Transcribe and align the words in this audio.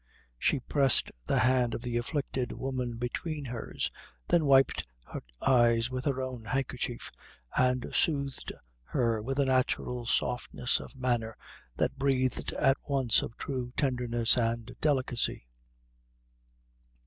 She 0.39 0.59
pressed 0.59 1.11
the 1.27 1.37
hand 1.37 1.75
of 1.75 1.83
the 1.83 1.95
afflicted 1.95 2.53
woman 2.53 2.97
between 2.97 3.45
hers, 3.45 3.91
then 4.27 4.45
wiped 4.47 4.83
her 5.05 5.21
eyes 5.45 5.91
with 5.91 6.05
her 6.05 6.19
own 6.23 6.43
handkerchief, 6.45 7.11
and 7.55 7.85
soothed 7.93 8.51
her 8.85 9.21
with 9.21 9.37
a 9.37 9.45
natural 9.45 10.07
softness 10.07 10.79
of 10.79 10.95
manner 10.95 11.37
that 11.77 11.99
breathed 11.99 12.51
at 12.53 12.77
once 12.87 13.21
of 13.21 13.37
true 13.37 13.73
tenderness 13.77 14.39
and 14.39 14.75
delicacy. 14.81 15.45